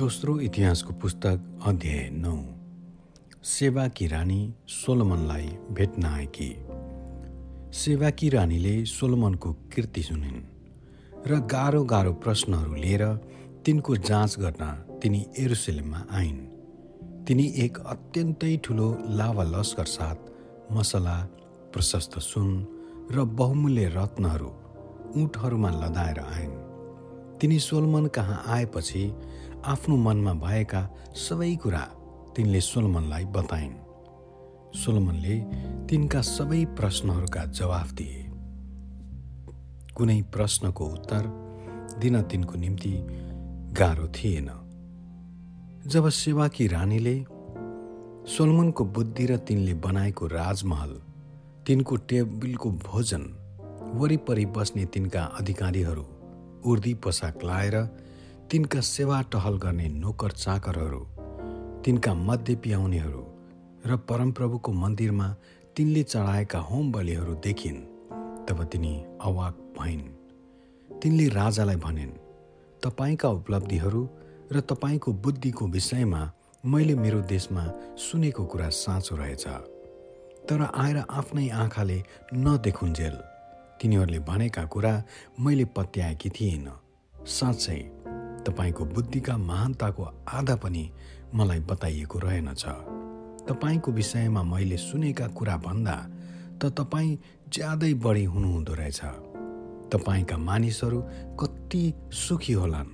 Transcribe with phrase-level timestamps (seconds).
[0.00, 2.32] दोस्रो इतिहासको पुस्तक अध्याय नौ।
[3.44, 6.48] सेवाकी रानी सोलोमनलाई भेट्न आएकी
[7.78, 10.40] सेवाकी रानीले सोलोमनको कृति सुनिन्
[11.28, 13.04] र गाह्रो गाह्रो प्रश्नहरू लिएर
[13.66, 14.70] तिनको जाँच गर्न
[15.02, 16.38] तिनी एरुसलेममा आइन्।
[17.26, 18.88] तिनी एक अत्यन्तै ठुलो
[19.20, 21.18] लावा लस्कर साथ मसला
[21.72, 22.48] प्रशस्त सुन
[23.12, 24.50] र बहुमूल्य रत्नहरू
[25.24, 26.58] उठहरूमा लदाएर आइन्।
[27.40, 29.04] तिनी सोलमन कहाँ आएपछि
[29.64, 31.80] आफ्नो मनमा भएका सबै कुरा
[32.36, 33.72] तिनले सोलमनलाई बताइन्।
[34.78, 35.40] सोलमनले
[35.86, 38.30] तिनका सबै प्रश्नहरूका जवाफ दिए।
[39.94, 41.22] कुनै प्रश्नको उत्तर
[41.98, 42.92] दिन तिनको निम्ति
[43.72, 44.50] गाह्रो थिएन।
[45.86, 47.24] जब सेवाकी रानीले
[48.26, 51.02] सोलमनको बुद्धि र तिनले बनाएको राजमहल
[51.66, 53.22] तिनको टेबलको भोजन
[53.94, 56.06] वरिपरि बस्ने तिनका अधिकारीहरू
[56.64, 57.76] उर्दी पोसाक लाएर
[58.50, 60.98] तिनका सेवा टहल गर्ने नोकर चाकरहरू
[61.84, 63.20] तिनका मध्य पियाउनेहरू
[63.86, 65.28] र परमप्रभुको मन्दिरमा
[65.76, 67.78] तिनले चढाएका होम बलिहरू देखिन्
[68.46, 70.02] तब तिनी अवाक भइन्।
[71.02, 72.10] तिनले राजालाई भनिन्
[72.82, 74.02] तपाईँका उपलब्धिहरू
[74.52, 76.22] र तपाईँको बुद्धिको विषयमा
[76.64, 77.64] मैले मेरो देशमा
[77.98, 79.46] सुनेको कुरा साँचो रहेछ।
[80.50, 82.02] तर आएर आफ्नै आँखाले
[82.34, 83.16] नदेखुन्जेल।
[83.80, 84.94] तिनीहरूले भनेका कुरा
[85.40, 86.78] मैले पत्याएकी थिइनँ
[87.14, 87.99] साँच्चै
[88.50, 90.90] तपाईँको बुद्धिका महानताको आधा पनि
[91.34, 92.64] मलाई बताइएको रहेनछ।
[93.48, 95.96] तपाईँको विषयमा मैले सुनेका कुरा भन्दा
[96.58, 99.00] त तपाईँ ज्यादै बढी हुनुहुँदो रहेछ।
[99.92, 101.00] तपाईँका मानिसहरू
[101.40, 102.90] कति सुखी होलान्।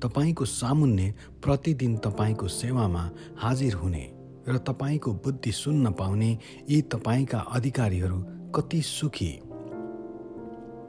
[0.00, 4.04] तपाईँको सामुन्ने प्रतिदिन तपाईँको सेवामा हाजिर हुने
[4.48, 6.38] र तपाईँको बुद्धि सुन्न पाउने
[6.70, 8.18] यी तपाईँका अधिकारीहरू
[8.50, 9.32] कति सुखी।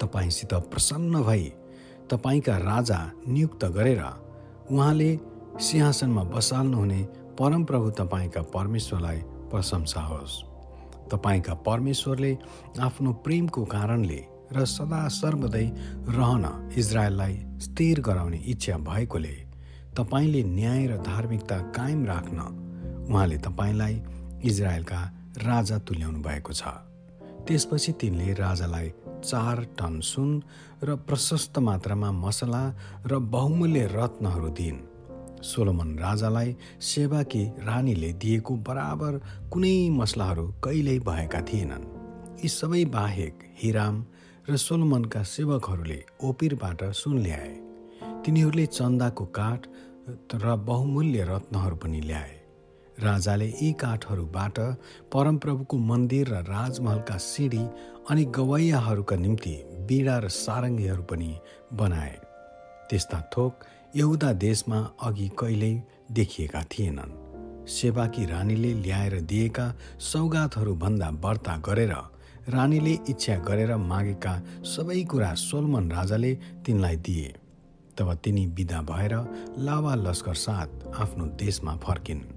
[0.02, 1.54] तपाईँसित प्रसन्न भई
[2.12, 4.02] तपाईँका राजा नियुक्त गरेर
[4.72, 5.10] उहाँले
[5.60, 7.02] सिंहासनमा बसाल्नुहुने
[7.40, 9.20] परमप्रभु तपाईँका परमेश्वरलाई
[9.52, 10.44] प्रशंसा होस्।
[11.12, 12.32] तपाईँका परमेश्वरले
[12.82, 14.22] आफ्नो प्रेमको कारणले
[14.54, 15.66] र सदा सर्वदै
[16.18, 16.46] रहन
[16.78, 19.36] इजरायललाई स्थिर गराउने इच्छा भएकोले
[19.98, 22.40] तपाईँले न्याय र धार्मिकता कायम राख्न
[23.10, 23.96] उहाँले तपाईँलाई
[24.44, 25.02] इजरायलका
[25.50, 26.95] राजा तुल्याउनु भएको छ।
[27.48, 28.90] त्यसपछि तिनले राजालाई
[29.24, 30.30] चार टन सुन
[30.84, 32.64] र प्रशस्त मात्रामा मसला
[33.06, 34.80] र बहुमूल्य रत्नहरू दिइन्।
[35.44, 39.14] सोलोमन राजालाई सेवाकी रानीले दिएको बराबर
[39.54, 41.86] कुनै मसलाहरू कहिल्यै भएका थिएनन्।
[42.44, 43.34] यी सबै बाहेक
[43.64, 43.96] हिराम
[44.50, 47.54] र सोलोमनका सेवकहरूले ओपिरबाट सुन ल्याए।
[48.26, 49.62] तिनीहरूले चन्दाको काठ
[50.34, 52.35] र बहुमूल्य रत्नहरू पनि ल्याए।
[53.00, 54.60] राजाले यी काठहरूबाट
[55.14, 57.64] परमप्रभुको मन्दिर र राजमहलका सिँढी
[58.10, 59.56] अनि गवैयाहरूका निम्ति
[59.88, 61.32] बिडा र सारङ्गीहरू पनि
[61.74, 62.16] बनाए।
[62.90, 67.12] त्यस्ता थोक यहुदा देशमा अघि कहिल्यै देखिएका थिएनन्।
[67.68, 69.66] सेवाकी रानीले ल्याएर दिएका
[70.00, 71.94] सौगातहरूभन्दा व्रता गरेर
[72.50, 74.34] रानीले इच्छा गरेर मागेका
[74.64, 76.34] सबै कुरा सोलमन राजाले
[76.66, 77.34] तिनलाई दिए।
[77.98, 79.14] तब तिनी विदा भएर
[79.58, 80.70] लावा लस्कर साथ
[81.02, 82.35] आफ्नो देशमा फर्किन्।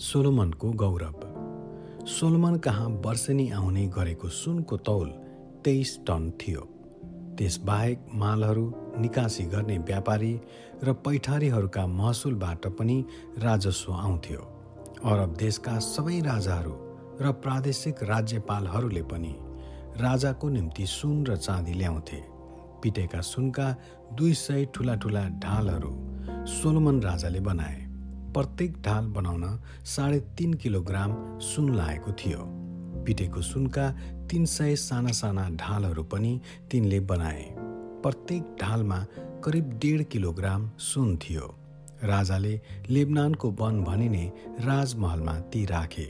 [0.00, 5.08] सोलोमनको गौरव। सोलोमन कहाँ वर्षेनी आउने गरेको सुनको तौल
[5.64, 6.60] तेइस टन थियो।
[7.38, 10.40] त्यसबाहेक मालहरू निकासी गर्ने व्यापारी
[10.84, 13.04] र पैठारीहरूका महसुलबाट पनि
[13.38, 14.40] राजस्व आउँथ्यो।
[15.04, 16.72] अरब देशका सबै राजाहरू
[17.20, 19.34] र प्रादेशिक राज्यपालहरूले पनि
[20.00, 22.22] राजाको निम्ति सुन र चाँदी ल्याउँथे।
[22.82, 23.76] पिटेका सुनका
[24.14, 25.92] दुई सय ठुला ठुला ढालहरू
[26.46, 27.89] सोलोमन राजाले बनाए।
[28.34, 29.44] प्रत्येक ढाल बनाउन
[29.84, 32.44] साढे तिन किलोग्राम सुन लागेको थियो।
[33.04, 33.90] पिटेको सुनका
[34.30, 37.44] तिन सय साना साना ढालहरू पनि तिनले बनाए।
[38.02, 38.98] प्रत्येक ढालमा
[39.44, 41.46] करिब डेढ किलोग्राम सुन थियो।
[42.04, 42.60] राजाले
[42.90, 46.06] लेबनानको वन भनिने राजमहलमा ती राखे।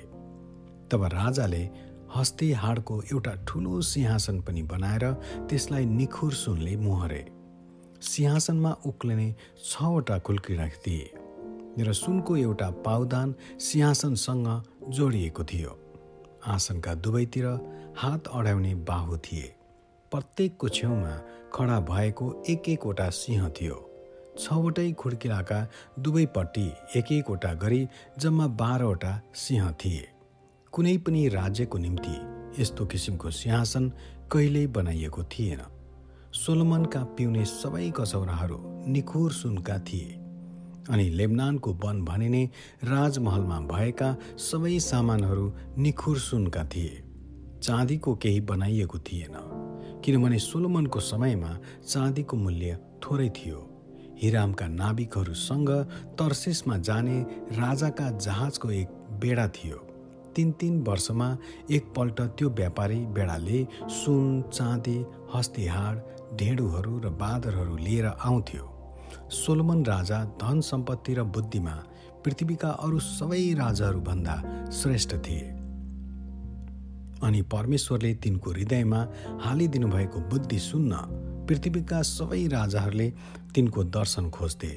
[0.90, 1.68] तब राजाले
[2.16, 5.12] हस्ती हाडको एउटा ठुलो सिंहासन पनि बनाएर
[5.50, 7.24] त्यसलाई निखुर सुनले मोहरे।
[8.02, 9.34] सिंहासनमा उक्लिने
[9.64, 11.19] छवटा खुल्की राखिदिए।
[11.82, 15.78] र सुनको एउटा पाउदान सिंहासनसँग जोडिएको थियो।
[16.46, 17.46] आसनका दुवैतिर
[17.96, 19.54] हात अडाउने बाहु थिए।
[20.12, 21.14] प्रत्येकको छेउमा
[21.54, 23.86] खडा भएको एक एकवटा सिंह थियो।
[24.38, 25.68] छवटै खुड्किलाका
[25.98, 27.88] दुवैपट्टि एक एकवटा गरी
[28.18, 30.08] जम्मा बाह्रवटा सिंह थिए।
[30.72, 32.16] कुनै पनि राज्यको निम्ति
[32.62, 33.92] यस्तो किसिमको सिंहासन
[34.32, 35.60] कहिल्यै बनाइएको थिएन।
[36.32, 40.19] सोलोमनका पिउने सबै कचौराहरू निखुर सुनका थिए।
[40.88, 42.44] अनि लेबनानको वन भनिने
[42.84, 47.02] राजमहलमा भएका सबै सामानहरू निखुर सुनका थिए।
[47.62, 49.34] चाँदीको केही बनाइएको थिएन
[50.04, 53.66] किनभने सोलोमनको समयमा चाँदीको मूल्य थोरै थियो।
[54.22, 55.70] हिरामका नाविकहरूसँग
[56.18, 57.20] तर्सेसमा जाने
[57.52, 58.88] राजाका जहाजको एक
[59.20, 59.76] बेडा थियो।
[60.36, 61.28] तिन तिन वर्षमा
[61.70, 64.98] एकपल्ट त्यो व्यापारी बेडाले सुन चाँदी
[65.34, 66.02] हस्तिहाड
[66.38, 68.69] ढेँडुहरू र बादरहरू लिएर आउँथ्यो।
[69.30, 71.76] सोलोमन राजा धन सम्पत्ति र बुद्धिमा
[72.24, 74.34] पृथ्वीका अरू सबै राजाहरूभन्दा
[74.70, 75.46] श्रेष्ठ थिए।
[77.22, 79.00] अनि परमेश्वरले तिनको हृदयमा
[79.40, 80.96] हालिदिनु भएको बुद्धि सुन्न
[81.48, 83.12] पृथ्वीका सबै राजाहरूले
[83.54, 84.72] तिनको दर्शन खोज्थे।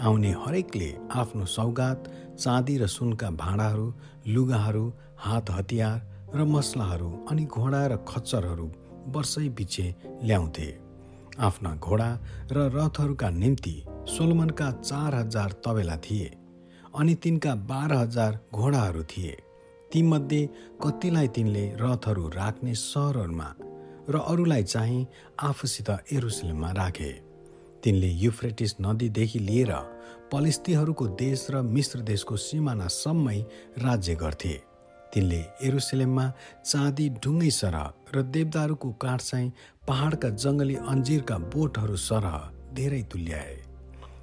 [0.00, 3.94] आउने हरेकले आफ्नो सौगात चाँदी र सुनका भाँडाहरू
[4.26, 5.96] लुगाहरू हात हतियार
[6.34, 8.66] र मसलाहरू अनि घोडा र खच्चरहरू
[9.06, 9.94] वर्षै पछि
[10.24, 10.68] ल्याउँथे।
[11.38, 12.10] आफ्ना घोडा
[12.52, 13.74] र रथहरूका निम्ति
[14.08, 16.30] सोलमनका चार हजार तबेला थिए
[16.98, 19.36] अनि तिनका बाह्र हजार घोडाहरू थिए।
[19.92, 20.48] तीमध्ये
[20.82, 23.48] कतिलाई तिनले रथहरू राख्ने सहरहरूमा
[24.10, 25.06] र अरूलाई चाहिँ
[25.40, 27.12] आफूसित एरुसलेममा राखे।
[27.82, 29.72] तिनले युफ्रेटिस नदीदेखि लिएर
[30.32, 33.40] पलिस्तीहरूको देश र मिश्र देशको सिमानासम्मै
[33.78, 34.54] राज्य गर्थे।
[35.12, 36.26] तिनले एरुसलेममा
[36.64, 39.52] चाँदी ढुङ्गै सरह र देवदारूको काठ चाहिँ
[39.88, 42.36] पहाडका जङ्गली अन्जिरका बोटहरू सरह
[42.74, 43.56] धेरै तुल्याए।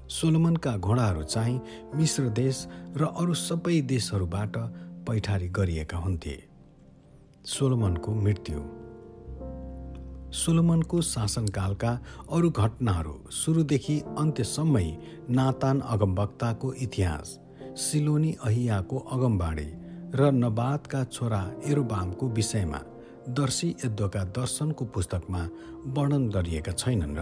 [0.09, 1.62] सोलोमनका घोडाहरू चाहिँ
[1.95, 4.57] मिश्र देश र अरू सबै देशहरूबाट
[5.07, 6.36] पैठारी गरिएका हुन्थे।
[7.45, 8.62] सोलोमनको मृत्यु।
[10.39, 11.91] सोलोमनको शासनकालका
[12.31, 14.88] अरू घटनाहरू सुरुदेखि अन्त्यसम्मै
[15.30, 17.38] नातान अगमवक्ताको इतिहास
[17.80, 19.69] सिलोनी अहियाको अगमबाडी
[20.16, 22.78] र नबादका छोरा एरोबामको विषयमा
[23.30, 25.42] दर्शी यद्वका दर्शनको पुस्तकमा
[25.86, 27.22] वर्णन गरिएका छैनन् र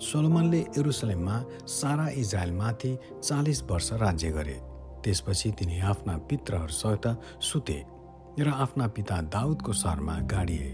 [0.00, 1.36] सोलोमनले एरुसलेममा
[1.66, 4.60] सारा इजरायलमाथि चालिस वर्ष राज्य गरे।
[5.04, 7.06] त्यसपछि तिनी आफ्ना पित्रहरूसहित
[7.40, 7.84] सुते
[8.40, 10.70] र आफ्ना पिता दाउदको सहरमा गाडिए।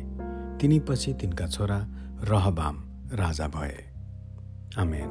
[0.61, 1.79] तिनीपछि तिनका छोरा
[2.25, 2.77] रहबाम
[3.13, 3.77] राजा भए।
[4.79, 5.11] आमेन।